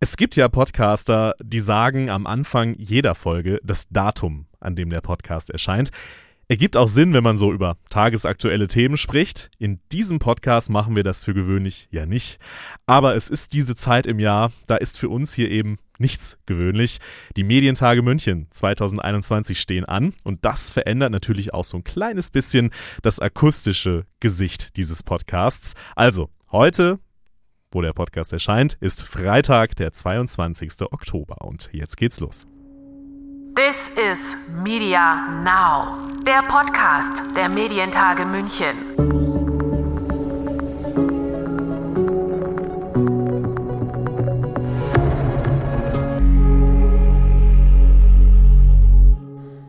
[0.00, 5.00] Es gibt ja Podcaster, die sagen am Anfang jeder Folge das Datum, an dem der
[5.00, 5.90] Podcast erscheint.
[6.46, 9.50] Ergibt auch Sinn, wenn man so über tagesaktuelle Themen spricht.
[9.58, 12.38] In diesem Podcast machen wir das für gewöhnlich ja nicht.
[12.86, 17.00] Aber es ist diese Zeit im Jahr, da ist für uns hier eben nichts gewöhnlich.
[17.36, 22.70] Die Medientage München 2021 stehen an und das verändert natürlich auch so ein kleines bisschen
[23.02, 25.74] das akustische Gesicht dieses Podcasts.
[25.96, 27.00] Also, heute
[27.70, 30.82] wo der Podcast erscheint, ist Freitag, der 22.
[30.90, 31.36] Oktober.
[31.42, 32.46] Und jetzt geht's los.
[33.54, 39.17] This is Media Now, der Podcast der Medientage München.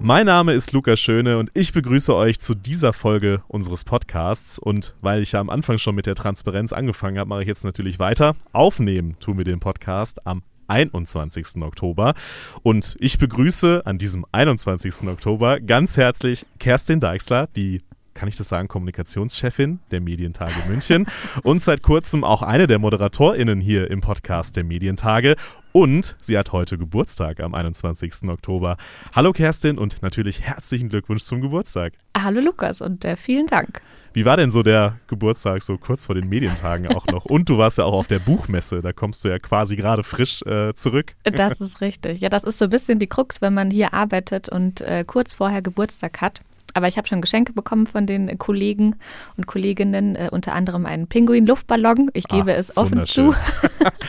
[0.10, 4.58] Mein Name ist Lukas Schöne und ich begrüße euch zu dieser Folge unseres Podcasts.
[4.58, 7.64] Und weil ich ja am Anfang schon mit der Transparenz angefangen habe, mache ich jetzt
[7.64, 8.36] natürlich weiter.
[8.52, 11.62] Aufnehmen tun wir den Podcast am 21.
[11.62, 12.16] Oktober.
[12.64, 15.08] Und ich begrüße an diesem 21.
[15.08, 17.84] Oktober ganz herzlich Kerstin Deichsler, die
[18.20, 21.08] kann ich das sagen, Kommunikationschefin der Medientage München
[21.42, 25.38] und seit kurzem auch eine der ModeratorInnen hier im Podcast der Medientage.
[25.72, 28.28] Und sie hat heute Geburtstag am 21.
[28.28, 28.76] Oktober.
[29.16, 31.94] Hallo Kerstin und natürlich herzlichen Glückwunsch zum Geburtstag.
[32.18, 33.80] Hallo Lukas und äh, vielen Dank.
[34.12, 37.24] Wie war denn so der Geburtstag so kurz vor den Medientagen auch noch?
[37.24, 40.42] Und du warst ja auch auf der Buchmesse, da kommst du ja quasi gerade frisch
[40.42, 41.16] äh, zurück.
[41.24, 42.20] Das ist richtig.
[42.20, 45.32] Ja, das ist so ein bisschen die Krux, wenn man hier arbeitet und äh, kurz
[45.32, 46.42] vorher Geburtstag hat.
[46.74, 48.96] Aber ich habe schon Geschenke bekommen von den Kollegen
[49.38, 52.10] und Kolleginnen, äh, unter anderem einen Pinguin-Luftballon.
[52.14, 53.34] Ich gebe ah, es offen zu.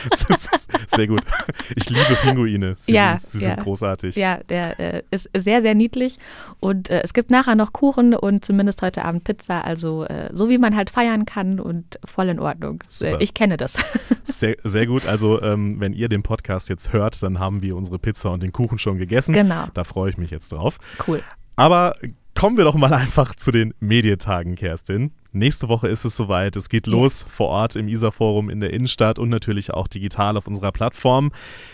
[0.87, 1.21] sehr gut.
[1.75, 2.75] Ich liebe Pinguine.
[2.77, 3.55] Sie ja, sind, sie ja.
[3.55, 4.15] sind großartig.
[4.15, 6.17] Ja, der äh, ist sehr, sehr niedlich.
[6.59, 9.63] Und äh, es gibt nachher noch Kuchen und zumindest heute Abend Pizza.
[9.63, 12.81] Also äh, so wie man halt feiern kann und voll in Ordnung.
[12.81, 13.21] Äh, Super.
[13.21, 13.73] Ich kenne das.
[14.23, 15.05] Sehr, sehr gut.
[15.05, 18.51] Also ähm, wenn ihr den Podcast jetzt hört, dann haben wir unsere Pizza und den
[18.51, 19.33] Kuchen schon gegessen.
[19.33, 19.65] Genau.
[19.73, 20.77] Da freue ich mich jetzt drauf.
[21.05, 21.21] Cool.
[21.55, 21.95] Aber
[22.35, 25.11] Kommen wir doch mal einfach zu den Medientagen, Kerstin.
[25.31, 26.55] Nächste Woche ist es soweit.
[26.55, 30.47] Es geht los vor Ort im ISA-Forum in der Innenstadt und natürlich auch digital auf
[30.47, 31.31] unserer Plattform.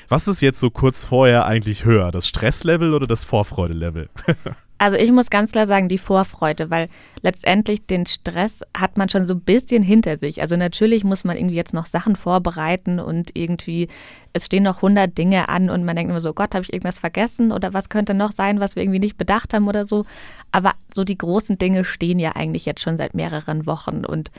[0.09, 2.11] Was ist jetzt so kurz vorher eigentlich höher?
[2.11, 4.09] Das Stresslevel oder das Vorfreudelevel?
[4.79, 6.89] Also ich muss ganz klar sagen, die Vorfreude, weil
[7.21, 10.41] letztendlich den Stress hat man schon so ein bisschen hinter sich.
[10.41, 13.87] Also natürlich muss man irgendwie jetzt noch Sachen vorbereiten und irgendwie,
[14.33, 16.99] es stehen noch 100 Dinge an und man denkt immer so, Gott, habe ich irgendwas
[16.99, 20.05] vergessen oder was könnte noch sein, was wir irgendwie nicht bedacht haben oder so.
[20.51, 24.29] Aber so die großen Dinge stehen ja eigentlich jetzt schon seit mehreren Wochen und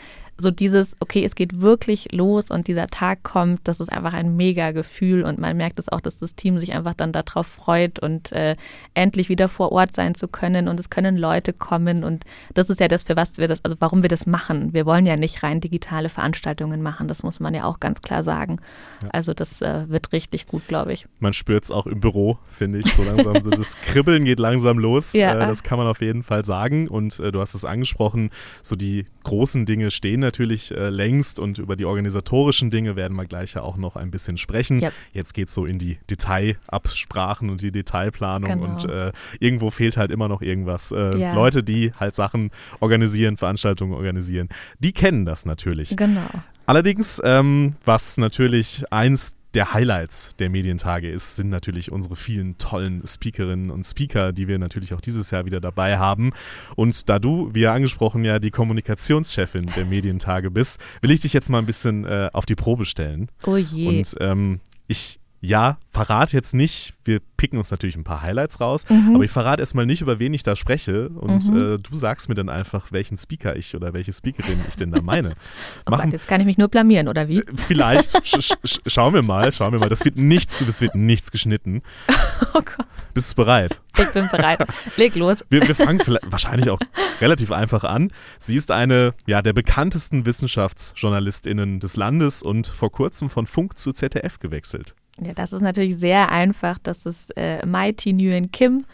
[0.41, 4.37] so dieses, okay, es geht wirklich los und dieser Tag kommt, das ist einfach ein
[4.37, 7.99] mega Gefühl und man merkt es auch, dass das Team sich einfach dann darauf freut
[7.99, 8.55] und äh,
[8.95, 12.79] endlich wieder vor Ort sein zu können und es können Leute kommen und das ist
[12.79, 14.73] ja das, für was wir das, also warum wir das machen.
[14.73, 18.23] Wir wollen ja nicht rein digitale Veranstaltungen machen, das muss man ja auch ganz klar
[18.23, 18.61] sagen.
[19.03, 19.09] Ja.
[19.11, 21.07] Also das äh, wird richtig gut, glaube ich.
[21.19, 23.43] Man spürt es auch im Büro, finde ich, so langsam.
[23.43, 25.35] so das Kribbeln geht langsam los, ja.
[25.35, 28.31] äh, das kann man auf jeden Fall sagen und äh, du hast es angesprochen,
[28.63, 33.27] so die großen Dinge stehen natürlich äh, längst und über die organisatorischen Dinge werden wir
[33.27, 34.83] gleich ja auch noch ein bisschen sprechen.
[34.83, 34.93] Yep.
[35.13, 38.65] Jetzt geht es so in die Detailabsprachen und die Detailplanung genau.
[38.65, 40.93] und äh, irgendwo fehlt halt immer noch irgendwas.
[40.93, 41.35] Äh, ja.
[41.35, 42.51] Leute, die halt Sachen
[42.81, 45.95] organisieren, Veranstaltungen organisieren, die kennen das natürlich.
[45.95, 46.31] Genau.
[46.65, 53.05] Allerdings, ähm, was natürlich eins der Highlights der Medientage ist, sind natürlich unsere vielen tollen
[53.05, 56.31] Speakerinnen und Speaker, die wir natürlich auch dieses Jahr wieder dabei haben.
[56.77, 61.33] Und da du, wie ja angesprochen, ja die Kommunikationschefin der Medientage bist, will ich dich
[61.33, 63.33] jetzt mal ein bisschen äh, auf die Probe stellen.
[63.49, 63.89] Oh je.
[63.89, 68.85] Und ähm, ich ja, verrate jetzt nicht, wir picken uns natürlich ein paar Highlights raus,
[68.89, 69.15] mhm.
[69.15, 71.57] aber ich verrate erstmal nicht, über wen ich da spreche und mhm.
[71.57, 75.01] äh, du sagst mir dann einfach, welchen Speaker ich oder welche Speakerin ich denn da
[75.01, 75.35] meine.
[75.87, 77.39] oh Gott, jetzt kann ich mich nur blamieren, oder wie?
[77.39, 79.89] Äh, vielleicht, sch sch schauen wir mal, schauen wir mal.
[79.89, 81.83] Das wird nichts, das wird nichts geschnitten.
[82.55, 82.87] Oh Gott.
[83.15, 83.81] Bist du bereit?
[83.99, 84.61] Ich bin bereit.
[84.97, 85.45] Leg los.
[85.51, 86.79] Wir, wir fangen wahrscheinlich auch
[87.21, 88.13] relativ einfach an.
[88.39, 93.93] Sie ist eine ja, der bekanntesten WissenschaftsjournalistInnen des Landes und vor kurzem von Funk zu
[93.93, 94.95] ZDF gewechselt.
[95.21, 96.79] Ja, das ist natürlich sehr einfach.
[96.83, 98.85] Das ist äh, Thi Nguyen Kim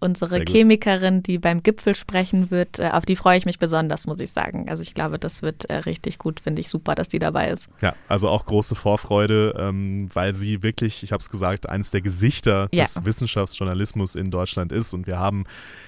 [0.00, 4.20] unsere Chemikerin, die beim Gipfel sprechen wird, äh, auf die freue ich mich besonders, muss
[4.20, 4.68] ich sagen.
[4.68, 7.68] Also ich glaube, das wird äh, richtig gut, finde ich super, dass die dabei ist.
[7.80, 12.00] Ja, also auch große Vorfreude, ähm, weil sie wirklich, ich habe es gesagt, eines der
[12.00, 12.84] Gesichter ja.
[12.84, 14.94] des Wissenschaftsjournalismus in Deutschland ist.
[14.94, 15.44] Und wir haben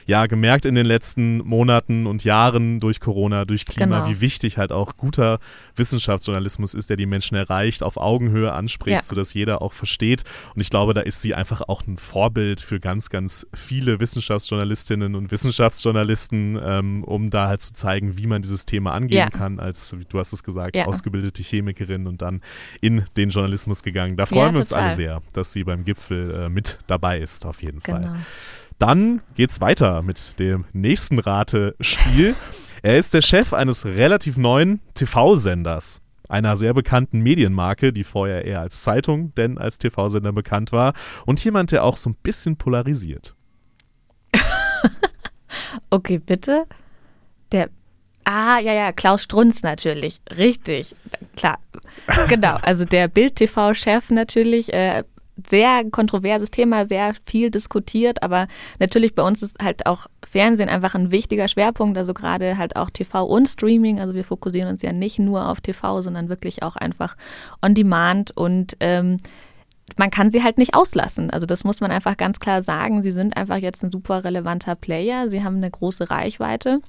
[0.06, 4.10] ja gemerkt in den letzten Monaten und Jahren durch Corona, durch Klima, genau.
[4.10, 5.38] wie wichtig halt auch guter
[5.76, 9.02] Wissenschaftsjournalismus ist, der die Menschen erreicht, auf Augenhöhe anspricht, ja.
[9.02, 10.24] sodass jeder auch versteht.
[10.54, 14.10] Und ich glaube, da ist sie einfach auch ein Vorbild für ganz, ganz viele für
[14.10, 19.30] Wissenschaftsjournalistinnen und Wissenschaftsjournalisten, ähm, um da halt zu zeigen, wie man dieses Thema angehen ja.
[19.30, 20.86] kann, als, du hast es gesagt, ja.
[20.86, 22.40] ausgebildete Chemikerin und dann
[22.80, 24.16] in den Journalismus gegangen.
[24.16, 27.46] Da freuen ja, wir uns alle sehr, dass sie beim Gipfel äh, mit dabei ist,
[27.46, 27.98] auf jeden genau.
[27.98, 28.16] Fall.
[28.78, 32.34] Dann geht's weiter mit dem nächsten Ratespiel.
[32.82, 38.60] er ist der Chef eines relativ neuen TV-Senders einer sehr bekannten Medienmarke, die vorher eher
[38.60, 40.94] als Zeitung denn als TV-Sender bekannt war
[41.26, 43.34] und jemand, der auch so ein bisschen polarisiert.
[45.90, 46.66] Okay, bitte.
[47.52, 47.68] Der
[48.24, 50.20] Ah, ja, ja, Klaus Strunz natürlich.
[50.36, 50.94] Richtig.
[51.36, 51.58] Klar.
[52.28, 52.58] Genau.
[52.62, 55.04] Also der Bild-TV-Chef natürlich, äh,
[55.48, 58.46] sehr kontroverses Thema, sehr viel diskutiert, aber
[58.78, 62.90] natürlich bei uns ist halt auch Fernsehen einfach ein wichtiger Schwerpunkt, also gerade halt auch
[62.90, 64.00] TV und Streaming.
[64.00, 67.16] Also wir fokussieren uns ja nicht nur auf TV, sondern wirklich auch einfach
[67.62, 69.16] on Demand und ähm,
[69.98, 71.30] man kann sie halt nicht auslassen.
[71.30, 73.02] Also das muss man einfach ganz klar sagen.
[73.02, 75.30] Sie sind einfach jetzt ein super relevanter Player.
[75.30, 76.80] Sie haben eine große Reichweite.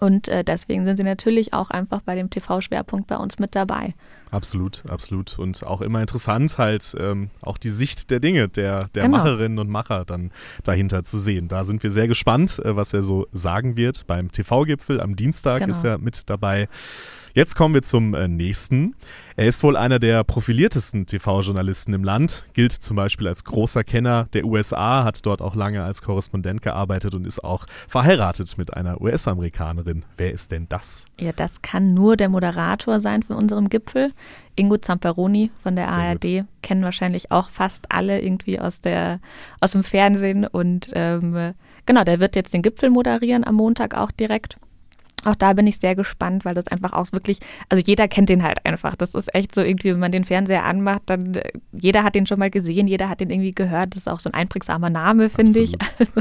[0.00, 3.94] Und äh, deswegen sind sie natürlich auch einfach bei dem TV-Schwerpunkt bei uns mit dabei.
[4.30, 5.38] Absolut, absolut.
[5.38, 9.18] Und auch immer interessant, halt ähm, auch die Sicht der Dinge der, der genau.
[9.18, 10.32] Macherinnen und Macher dann
[10.64, 11.46] dahinter zu sehen.
[11.46, 14.06] Da sind wir sehr gespannt, äh, was er so sagen wird.
[14.06, 15.70] Beim TV-Gipfel am Dienstag genau.
[15.70, 16.68] ist er mit dabei.
[17.34, 18.94] Jetzt kommen wir zum äh, nächsten.
[19.34, 24.28] Er ist wohl einer der profiliertesten TV-Journalisten im Land, gilt zum Beispiel als großer Kenner
[24.34, 29.00] der USA, hat dort auch lange als Korrespondent gearbeitet und ist auch verheiratet mit einer
[29.00, 30.04] US-Amerikanerin.
[30.16, 31.06] Wer ist denn das?
[31.18, 34.12] Ja, das kann nur der Moderator sein von unserem Gipfel.
[34.54, 36.44] Ingo Zamperoni von der Sehr ARD gut.
[36.62, 39.18] kennen wahrscheinlich auch fast alle irgendwie aus, der,
[39.60, 41.54] aus dem Fernsehen und ähm,
[41.84, 44.56] genau, der wird jetzt den Gipfel moderieren am Montag auch direkt.
[45.24, 47.38] Auch da bin ich sehr gespannt, weil das einfach auch wirklich,
[47.68, 48.94] also jeder kennt den halt einfach.
[48.96, 52.26] Das ist echt so irgendwie, wenn man den Fernseher anmacht, dann äh, jeder hat den
[52.26, 53.94] schon mal gesehen, jeder hat den irgendwie gehört.
[53.94, 55.74] Das ist auch so ein einprägsamer Name, finde ich.
[55.98, 56.12] Also,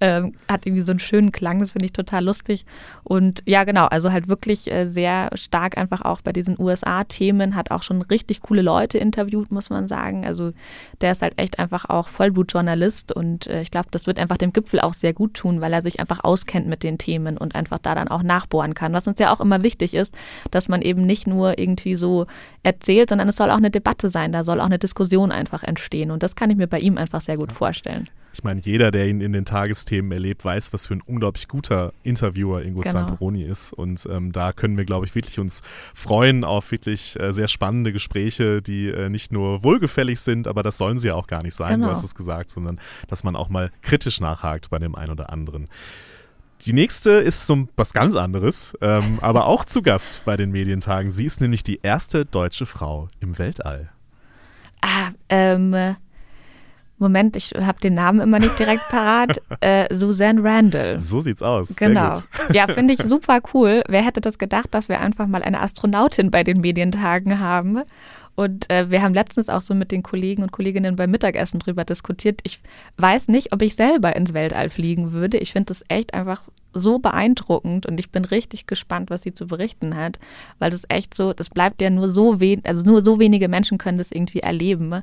[0.00, 2.64] ähm, hat irgendwie so einen schönen Klang, das finde ich total lustig.
[3.04, 7.70] Und ja, genau, also halt wirklich äh, sehr stark einfach auch bei diesen USA-Themen, hat
[7.70, 10.24] auch schon richtig coole Leute interviewt, muss man sagen.
[10.24, 10.52] Also
[11.00, 14.52] der ist halt echt einfach auch Vollblutjournalist und äh, ich glaube, das wird einfach dem
[14.52, 17.78] Gipfel auch sehr gut tun, weil er sich einfach auskennt mit den Themen und einfach
[17.78, 20.14] da dann auch nach nachbohren kann, was uns ja auch immer wichtig ist,
[20.50, 22.26] dass man eben nicht nur irgendwie so
[22.62, 26.10] erzählt, sondern es soll auch eine Debatte sein, da soll auch eine Diskussion einfach entstehen
[26.10, 28.08] und das kann ich mir bei ihm einfach sehr gut vorstellen.
[28.34, 31.92] Ich meine, jeder, der ihn in den Tagesthemen erlebt, weiß, was für ein unglaublich guter
[32.02, 32.92] Interviewer Ingo genau.
[32.92, 33.74] Zamperoni ist.
[33.74, 35.62] Und ähm, da können wir, glaube ich, wirklich uns
[35.94, 40.78] freuen auf wirklich äh, sehr spannende Gespräche, die äh, nicht nur wohlgefällig sind, aber das
[40.78, 41.88] sollen sie ja auch gar nicht sein, genau.
[41.88, 45.30] du hast es gesagt, sondern dass man auch mal kritisch nachhakt bei dem einen oder
[45.30, 45.68] anderen.
[46.64, 51.10] Die nächste ist so was ganz anderes, ähm, aber auch zu Gast bei den Medientagen.
[51.10, 53.90] Sie ist nämlich die erste deutsche Frau im Weltall.
[54.80, 55.96] Ah, ähm,
[57.02, 59.42] Moment, ich habe den Namen immer nicht direkt parat.
[59.60, 60.98] Äh, Suzanne Randall.
[60.98, 61.76] So sieht's aus.
[61.76, 62.14] Genau.
[62.52, 63.84] Ja, finde ich super cool.
[63.86, 67.82] Wer hätte das gedacht, dass wir einfach mal eine Astronautin bei den Medientagen haben?
[68.34, 71.84] Und äh, wir haben letztens auch so mit den Kollegen und Kolleginnen beim Mittagessen drüber
[71.84, 72.40] diskutiert.
[72.44, 72.60] Ich
[72.96, 75.36] weiß nicht, ob ich selber ins Weltall fliegen würde.
[75.38, 79.46] Ich finde das echt einfach so beeindruckend und ich bin richtig gespannt, was sie zu
[79.46, 80.18] berichten hat,
[80.58, 83.76] weil das echt so, das bleibt ja nur so wenig, also nur so wenige Menschen
[83.76, 85.02] können das irgendwie erleben.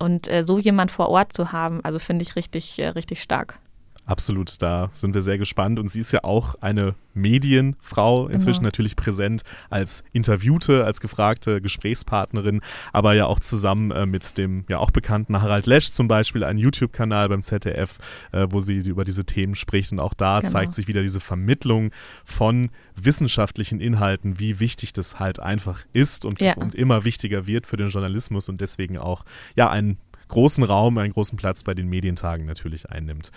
[0.00, 3.60] Und äh, so jemand vor Ort zu haben, also finde ich richtig, äh, richtig stark.
[4.06, 5.78] Absolut, da sind wir sehr gespannt.
[5.78, 8.68] Und sie ist ja auch eine Medienfrau, inzwischen genau.
[8.68, 12.60] natürlich präsent als Interviewte, als gefragte Gesprächspartnerin,
[12.92, 16.58] aber ja auch zusammen äh, mit dem ja auch bekannten Harald Lesch zum Beispiel, einen
[16.58, 17.98] YouTube-Kanal beim ZDF,
[18.32, 19.92] äh, wo sie über diese Themen spricht.
[19.92, 20.52] Und auch da genau.
[20.52, 21.90] zeigt sich wieder diese Vermittlung
[22.24, 26.54] von wissenschaftlichen Inhalten, wie wichtig das halt einfach ist und, ja.
[26.54, 29.24] und immer wichtiger wird für den Journalismus und deswegen auch
[29.56, 33.30] ja einen großen Raum, einen großen Platz bei den Medientagen natürlich einnimmt.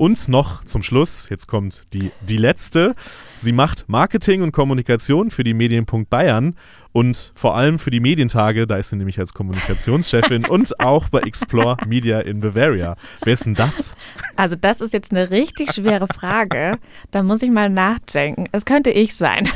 [0.00, 2.94] Und noch zum Schluss, jetzt kommt die, die letzte.
[3.36, 6.56] Sie macht Marketing und Kommunikation für die Medienpunkt Bayern
[6.92, 11.20] und vor allem für die Medientage, da ist sie nämlich als Kommunikationschefin und auch bei
[11.20, 12.96] Explore Media in Bavaria.
[13.22, 13.94] Wer ist denn das?
[14.36, 16.78] Also das ist jetzt eine richtig schwere Frage.
[17.10, 18.46] Da muss ich mal nachdenken.
[18.52, 19.48] Es könnte ich sein.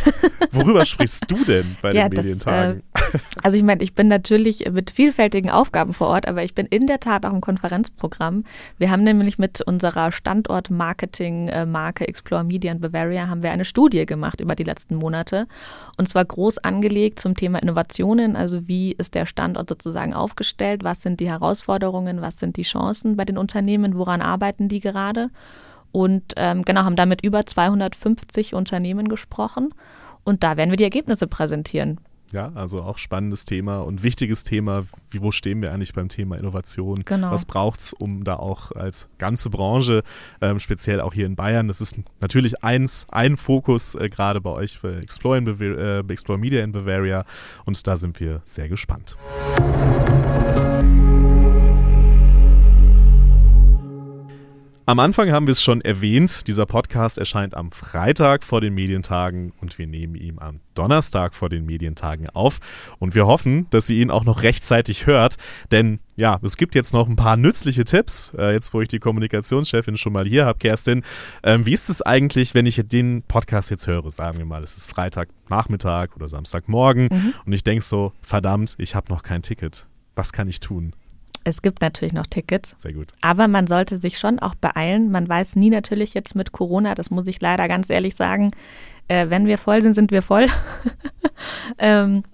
[0.52, 2.82] Worüber sprichst du denn bei ja, den Medientagen?
[2.92, 2.93] Das, äh,
[3.42, 6.86] also ich meine, ich bin natürlich mit vielfältigen Aufgaben vor Ort, aber ich bin in
[6.86, 8.44] der Tat auch im Konferenzprogramm.
[8.78, 14.40] Wir haben nämlich mit unserer Standort-Marketing-Marke Explore Media in Bavaria haben wir eine Studie gemacht
[14.40, 15.46] über die letzten Monate
[15.98, 21.02] und zwar groß angelegt zum Thema Innovationen, also wie ist der Standort sozusagen aufgestellt, was
[21.02, 25.30] sind die Herausforderungen, was sind die Chancen bei den Unternehmen, woran arbeiten die gerade.
[25.92, 29.72] Und ähm, genau, haben damit über 250 Unternehmen gesprochen
[30.24, 32.00] und da werden wir die Ergebnisse präsentieren.
[32.32, 34.84] Ja, also auch spannendes Thema und wichtiges Thema.
[35.10, 37.04] Wie, wo stehen wir eigentlich beim Thema Innovation?
[37.04, 37.30] Genau.
[37.30, 40.02] Was braucht es, um da auch als ganze Branche,
[40.40, 44.50] ähm, speziell auch hier in Bayern, das ist natürlich eins, ein Fokus äh, gerade bei
[44.50, 47.24] euch für Explore, in Bava- äh, Explore Media in Bavaria
[47.66, 49.16] und da sind wir sehr gespannt.
[54.86, 59.54] Am Anfang haben wir es schon erwähnt, dieser Podcast erscheint am Freitag vor den Medientagen
[59.62, 62.60] und wir nehmen ihn am Donnerstag vor den Medientagen auf.
[62.98, 65.36] Und wir hoffen, dass ihr ihn auch noch rechtzeitig hört,
[65.72, 68.98] denn ja, es gibt jetzt noch ein paar nützliche Tipps, äh, jetzt wo ich die
[68.98, 71.02] Kommunikationschefin schon mal hier habe, Kerstin.
[71.42, 74.10] Ähm, wie ist es eigentlich, wenn ich den Podcast jetzt höre?
[74.10, 77.08] Sagen wir mal, es ist Freitagnachmittag oder Samstagmorgen
[77.46, 79.86] und ich denke so, verdammt, ich habe noch kein Ticket.
[80.14, 80.94] Was kann ich tun?
[81.44, 82.74] Es gibt natürlich noch Tickets.
[82.78, 83.12] Sehr gut.
[83.20, 85.10] Aber man sollte sich schon auch beeilen.
[85.10, 88.50] Man weiß nie natürlich jetzt mit Corona, das muss ich leider ganz ehrlich sagen.
[89.08, 90.46] Äh, wenn wir voll sind, sind wir voll.
[91.78, 92.24] ähm,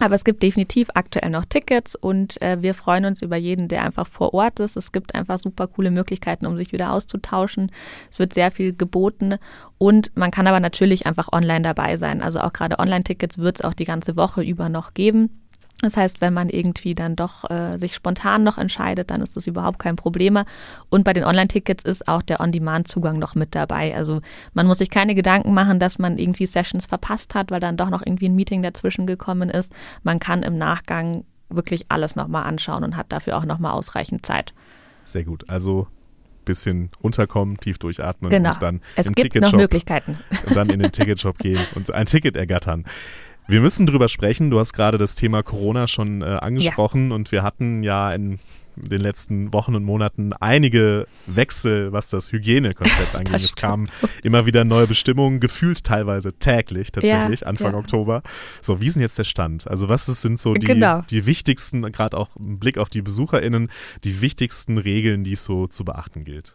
[0.00, 3.84] aber es gibt definitiv aktuell noch Tickets und äh, wir freuen uns über jeden, der
[3.84, 4.76] einfach vor Ort ist.
[4.76, 7.70] Es gibt einfach super coole Möglichkeiten, um sich wieder auszutauschen.
[8.10, 9.36] Es wird sehr viel geboten
[9.76, 12.22] und man kann aber natürlich einfach online dabei sein.
[12.22, 15.39] Also auch gerade Online-Tickets wird es auch die ganze Woche über noch geben.
[15.82, 19.46] Das heißt, wenn man irgendwie dann doch äh, sich spontan noch entscheidet, dann ist das
[19.46, 20.44] überhaupt kein Problem mehr.
[20.90, 23.94] Und bei den Online-Tickets ist auch der On-Demand-Zugang noch mit dabei.
[23.96, 24.20] Also
[24.52, 27.88] man muss sich keine Gedanken machen, dass man irgendwie Sessions verpasst hat, weil dann doch
[27.90, 29.72] noch irgendwie ein Meeting dazwischen gekommen ist.
[30.02, 34.52] Man kann im Nachgang wirklich alles nochmal anschauen und hat dafür auch nochmal ausreichend Zeit.
[35.04, 35.48] Sehr gut.
[35.48, 35.88] Also
[36.44, 38.50] bisschen runterkommen, tief durchatmen Genau.
[38.50, 40.18] und dann Es im gibt noch Ticketshop Möglichkeiten.
[40.46, 42.84] und dann in den Ticketshop gehen und ein Ticket ergattern.
[43.50, 44.50] Wir müssen drüber sprechen.
[44.50, 48.38] Du hast gerade das Thema Corona schon äh, angesprochen und wir hatten ja in
[48.76, 53.34] den letzten Wochen und Monaten einige Wechsel, was das Hygienekonzept angeht.
[53.34, 53.88] Es kamen
[54.22, 57.78] immer wieder neue Bestimmungen, gefühlt teilweise täglich tatsächlich, Ja, Anfang ja.
[57.78, 58.22] Oktober.
[58.60, 59.68] So, wie ist denn jetzt der Stand?
[59.68, 61.02] Also was ist, sind so die, Genau.
[61.10, 63.68] die wichtigsten, gerade auch im Blick auf die BesucherInnen,
[64.04, 66.54] die wichtigsten Regeln, die es so zu beachten gilt?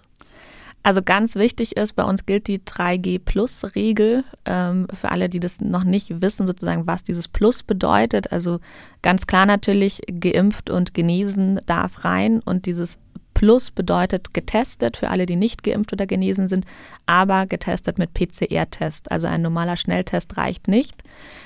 [0.86, 4.24] Also ganz wichtig ist, bei uns gilt die 3G-Plus-Regel.
[4.46, 8.32] Ähm, für alle, die das noch nicht wissen, sozusagen, was dieses Plus bedeutet.
[8.32, 8.60] Also
[9.02, 13.00] ganz klar natürlich, geimpft und genesen darf rein und dieses
[13.34, 16.66] Plus bedeutet getestet für alle, die nicht geimpft oder genesen sind,
[17.08, 19.12] aber getestet mit PCR-Test.
[19.12, 21.02] Also ein normaler Schnelltest reicht nicht.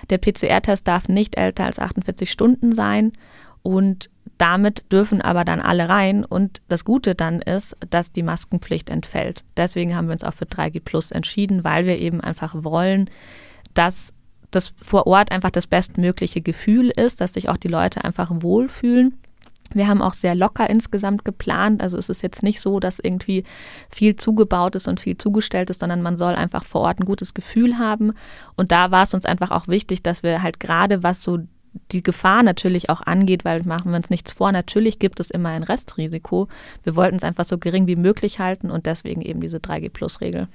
[0.09, 3.13] Der PCR-Test darf nicht älter als 48 Stunden sein
[3.63, 8.89] und damit dürfen aber dann alle rein und das Gute dann ist, dass die Maskenpflicht
[8.89, 9.43] entfällt.
[9.57, 13.09] Deswegen haben wir uns auch für 3G Plus entschieden, weil wir eben einfach wollen,
[13.73, 14.13] dass
[14.51, 19.19] das vor Ort einfach das bestmögliche Gefühl ist, dass sich auch die Leute einfach wohlfühlen.
[19.73, 21.83] Wir haben auch sehr locker insgesamt geplant.
[21.83, 23.43] Also es ist jetzt nicht so, dass irgendwie
[23.89, 27.33] viel zugebaut ist und viel zugestellt ist, sondern man soll einfach vor Ort ein gutes
[27.33, 28.13] Gefühl haben.
[28.55, 31.39] Und da war es uns einfach auch wichtig, dass wir halt gerade was so
[31.91, 35.49] die Gefahr natürlich auch angeht, weil machen wir uns nichts vor, natürlich gibt es immer
[35.49, 36.47] ein Restrisiko.
[36.83, 40.47] Wir wollten es einfach so gering wie möglich halten und deswegen eben diese 3G-Plus-Regel.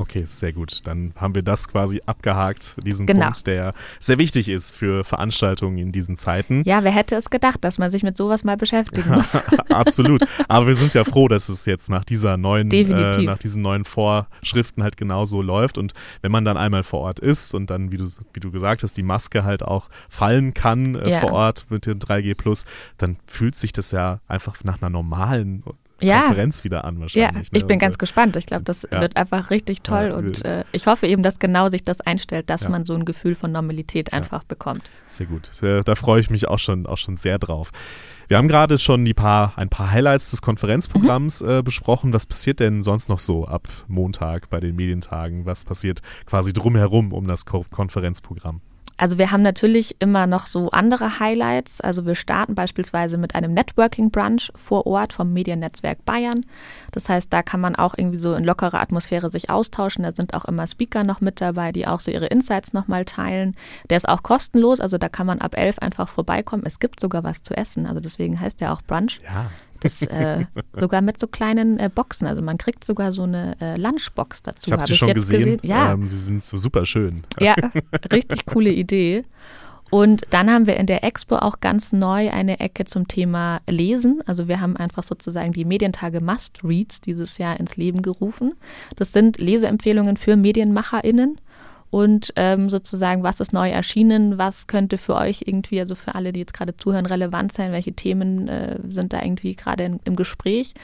[0.00, 0.86] Okay, sehr gut.
[0.86, 3.24] Dann haben wir das quasi abgehakt, diesen Genau.
[3.24, 6.62] Punkt, der sehr wichtig ist für Veranstaltungen in diesen Zeiten.
[6.64, 9.34] Ja, wer hätte es gedacht, dass man sich mit sowas mal beschäftigen muss?
[9.70, 10.22] Absolut.
[10.46, 13.84] Aber wir sind ja froh, dass es jetzt nach dieser neuen, äh, nach diesen neuen
[13.84, 15.78] Vorschriften halt genauso läuft.
[15.78, 18.84] Und wenn man dann einmal vor Ort ist und dann, wie du, wie du gesagt
[18.84, 21.20] hast, die Maske halt auch fallen kann äh, Ja.
[21.20, 22.64] vor Ort mit dem 3G Plus,
[22.98, 25.64] dann fühlt sich das ja einfach nach einer normalen
[26.00, 26.22] Ja.
[26.22, 27.52] Konferenz wieder an Ja, wahrscheinlich.
[27.52, 27.58] ne?
[27.58, 28.36] ich bin Und, ganz gespannt.
[28.36, 29.00] Ich glaube, das Ja.
[29.00, 32.48] wird einfach richtig toll Ja, und äh, ich hoffe eben, dass genau sich das einstellt,
[32.50, 32.68] dass Ja.
[32.68, 34.82] man so ein Gefühl von Normalität einfach bekommt.
[35.06, 35.50] Sehr gut.
[35.60, 37.70] Da freue ich mich auch schon, auch schon sehr drauf.
[38.28, 41.48] Wir haben gerade schon die paar, ein paar Highlights des Konferenzprogramms Mhm.
[41.48, 42.12] äh, besprochen.
[42.12, 45.46] Was passiert denn sonst noch so ab Montag bei den Medientagen?
[45.46, 48.60] Was passiert quasi drumherum um das Ko Konferenzprogramm?
[48.98, 51.80] Also wir haben natürlich immer noch so andere Highlights.
[51.80, 56.44] Also wir starten beispielsweise mit einem Networking Brunch vor Ort vom Mediennetzwerk Bayern.
[56.92, 60.02] Das heißt, da kann man auch irgendwie so in lockerer Atmosphäre sich austauschen.
[60.02, 63.54] Da sind auch immer Speaker noch mit dabei, die auch so ihre Insights nochmal teilen.
[63.88, 66.64] Der ist auch kostenlos, also da kann man ab 11 einfach vorbeikommen.
[66.66, 69.20] Es gibt sogar was zu essen, also deswegen heißt der auch Brunch.
[69.24, 69.50] Ja.
[69.80, 70.44] Das äh,
[70.78, 72.26] sogar mit so kleinen äh, Boxen.
[72.26, 74.68] Also man kriegt sogar so eine äh, Lunchbox dazu.
[74.68, 75.58] Ich habe Hab sie schon jetzt gesehen.
[75.62, 77.22] Ja, Ähm, sie sind so super schön.
[77.40, 77.54] ja,
[78.12, 79.22] richtig coole Idee.
[79.90, 84.20] Und dann haben wir in der Expo auch ganz neu eine Ecke zum Thema Lesen.
[84.26, 88.54] Also wir haben einfach sozusagen die Medientage Must-Reads dieses Jahr ins Leben gerufen.
[88.96, 91.40] Das sind Leseempfehlungen für MedienmacherInnen.
[91.90, 96.32] Und ähm, sozusagen, was ist neu erschienen, was könnte für euch irgendwie, also für alle,
[96.32, 100.74] die jetzt gerade zuhören, relevant sein, welche Themen äh, sind da irgendwie gerade im Gespräch.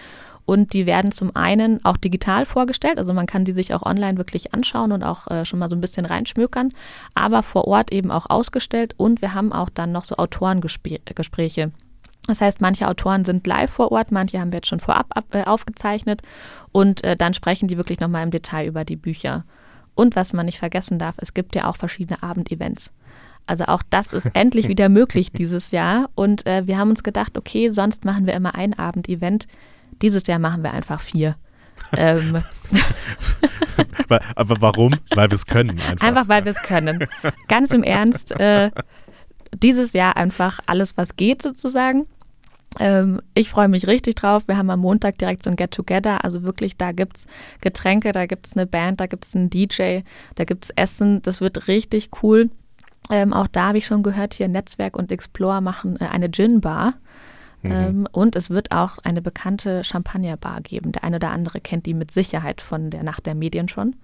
[0.47, 4.19] Und die werden zum einen auch digital vorgestellt, also man kann die sich auch online
[4.19, 6.69] wirklich anschauen und auch äh, schon mal so ein bisschen reinschmökern,
[7.15, 8.95] aber vor Ort eben auch ausgestellt.
[8.99, 11.73] Und wir haben auch dann noch so Autorengespräche.
[12.27, 15.27] Das heißt, manche Autoren sind live vor Ort, manche haben wir jetzt schon vorab ab,
[15.33, 16.23] äh, aufgezeichnet
[16.73, 19.45] und äh, dann sprechen die wirklich nochmal im Detail über die Bücher.
[19.95, 22.93] Und was man nicht vergessen darf, es gibt ja auch verschiedene Abendevents.
[23.47, 26.09] Also auch das ist endlich wieder möglich dieses Jahr.
[26.15, 29.47] Und äh, wir haben uns gedacht, okay, sonst machen wir immer ein Abendevent.
[30.03, 31.37] Dieses Jahr machen wir einfach vier.
[31.97, 32.43] ähm.
[34.37, 34.95] Aber warum?
[35.15, 35.81] Weil wir es können.
[35.81, 37.07] Einfach, einfach weil wir es können.
[37.49, 38.71] Ganz im Ernst, äh,
[39.55, 42.07] dieses Jahr einfach alles, was geht sozusagen.
[42.81, 44.49] Ähm, ich freue mich richtig drauf.
[44.49, 46.25] Wir haben am Montag direkt so ein Get-Together.
[46.25, 47.27] Also wirklich, da gibt es
[47.61, 50.01] Getränke, da gibt es eine Band, da gibt es einen DJ,
[50.35, 51.23] da gibt es Essen.
[51.23, 52.51] Das wird richtig cool.
[53.11, 56.95] Ähm, auch da habe ich schon gehört, hier Netzwerk und Explore machen äh, eine Gin-Bar.
[57.63, 57.71] Mhm.
[57.71, 60.93] Ähm, und es wird auch eine bekannte Champagner-Bar geben.
[60.93, 63.97] Der eine oder andere kennt die mit Sicherheit von der Nacht der Medien schon.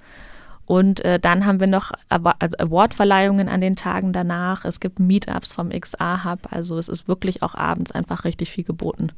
[0.66, 4.64] Und äh, dann haben wir noch also Awardverleihungen an den Tagen danach.
[4.64, 6.48] Es gibt Meetups vom XA-Hub.
[6.50, 9.12] Also es ist wirklich auch abends einfach richtig viel geboten.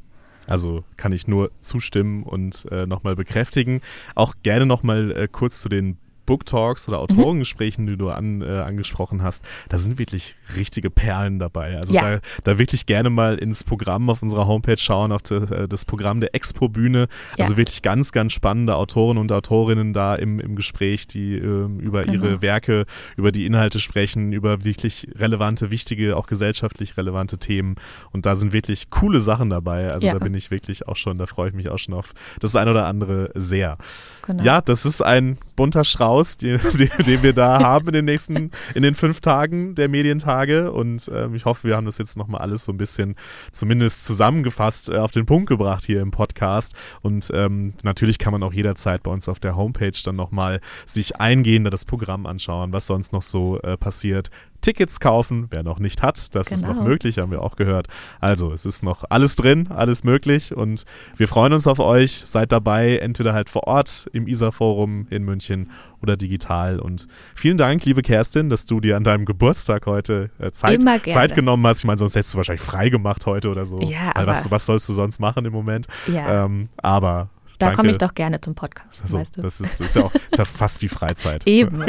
[0.47, 3.81] Also kann ich nur zustimmen und äh, nochmal bekräftigen.
[4.15, 7.03] Auch gerne nochmal äh, kurz zu den Book Talks oder.
[7.03, 7.89] Autorengesprächen, mhm.
[7.89, 11.77] die du an, äh, angesprochen hast, da sind wirklich richtige Perlen dabei.
[11.77, 12.15] Also ja.
[12.15, 15.85] da, da, wirklich gerne mal ins Programm auf unserer Homepage schauen, auf de, äh, das
[15.85, 17.07] Programm der Expo-Bühne.
[17.37, 17.43] Ja.
[17.43, 22.03] Also wirklich ganz, ganz spannende Autoren und Autorinnen da im, im Gespräch, die äh, über
[22.03, 22.25] genau.
[22.25, 22.85] ihre Werke,
[23.17, 27.75] über die Inhalte sprechen, über wirklich relevante, wichtige, auch gesellschaftlich relevante Themen.
[28.11, 29.91] Und da sind wirklich coole Sachen dabei.
[29.91, 30.13] Also ja.
[30.13, 32.67] da bin ich wirklich auch schon, da freue ich mich auch schon auf das ein
[32.67, 33.77] oder andere sehr.
[34.25, 34.41] Genau.
[34.41, 38.51] Ja, das ist ein bunter Strauß, die, die, den wir da haben in den nächsten,
[38.73, 40.71] in den fünf Tagen der Medientage.
[40.71, 43.15] Und ähm, ich hoffe, wir haben das jetzt nochmal alles so ein bisschen
[43.51, 46.73] zumindest zusammengefasst äh, auf den Punkt gebracht hier im Podcast.
[47.01, 51.17] Und ähm, natürlich kann man auch jederzeit bei uns auf der Homepage dann nochmal sich
[51.17, 54.29] eingehender das Programm anschauen, was sonst noch so äh, passiert.
[54.63, 56.33] Tickets kaufen, wer noch nicht hat.
[56.33, 56.55] Das genau.
[56.55, 56.87] ist noch genau.
[56.87, 57.87] möglich, haben wir auch gehört.
[58.19, 60.85] Also, es ist noch alles drin, alles möglich und
[61.17, 62.23] wir freuen uns auf euch.
[62.25, 65.69] Seid dabei, entweder halt vor Ort im ISA-Forum in München
[66.01, 66.79] oder digital.
[66.79, 71.35] Und vielen Dank, liebe Kerstin, dass du dir an deinem Geburtstag heute äh, Zeit, Zeit
[71.35, 71.79] genommen hast.
[71.79, 73.79] Ich meine, sonst hättest du wahrscheinlich frei gemacht heute oder so.
[73.81, 75.87] Ja, was, was sollst du sonst machen im Moment?
[76.07, 76.45] Ja.
[76.45, 77.29] Ähm, aber
[77.63, 79.41] da komme ich doch gerne zum Podcast, also, weißt du.
[79.41, 81.43] Das ist, ist, ja auch, ist ja fast wie Freizeit.
[81.47, 81.85] Eben.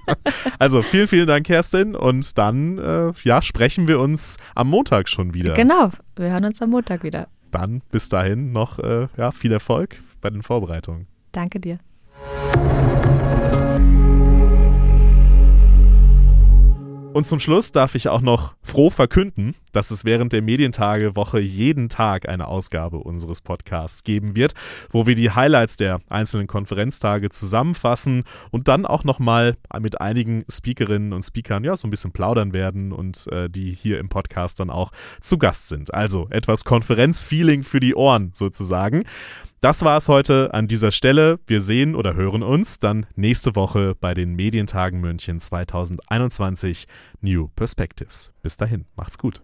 [0.58, 1.94] also vielen, vielen Dank, Kerstin.
[1.94, 5.54] Und dann äh, ja, sprechen wir uns am Montag schon wieder.
[5.54, 7.28] Genau, wir hören uns am Montag wieder.
[7.50, 11.06] Dann bis dahin noch äh, ja, viel Erfolg bei den Vorbereitungen.
[11.32, 11.78] Danke dir.
[17.16, 21.90] Und zum Schluss darf ich auch noch froh verkünden, dass es während der Medientagewoche jeden
[21.90, 24.54] Tag eine Ausgabe unseres Podcasts geben wird,
[24.90, 31.12] wo wir die Highlights der einzelnen Konferenztage zusammenfassen und dann auch nochmal mit einigen Speakerinnen
[31.12, 34.70] und Speakern ja so ein bisschen plaudern werden und äh, die hier im Podcast dann
[34.70, 35.92] auch zu Gast sind.
[35.92, 39.04] Also etwas Konferenzfeeling für die Ohren sozusagen.
[39.60, 41.38] Das war es heute an dieser Stelle.
[41.46, 46.86] Wir sehen oder hören uns dann nächste Woche bei den Medientagen München 2021
[47.20, 48.32] New Perspectives.
[48.42, 49.42] Bis dahin, macht's gut.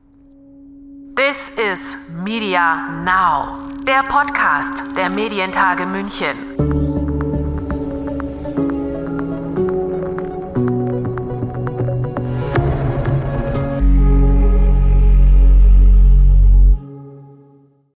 [1.15, 6.92] This is Media Now, der Podcast der Medientage München.